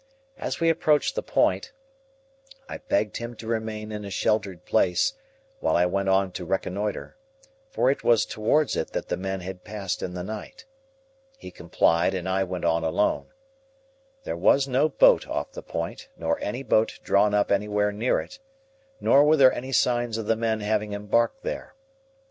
[0.39, 1.73] As we approached the point,
[2.67, 5.13] I begged him to remain in a sheltered place,
[5.59, 7.15] while I went on to reconnoitre;
[7.69, 10.65] for it was towards it that the men had passed in the night.
[11.37, 13.27] He complied, and I went on alone.
[14.23, 18.39] There was no boat off the point, nor any boat drawn up anywhere near it,
[18.99, 21.75] nor were there any signs of the men having embarked there.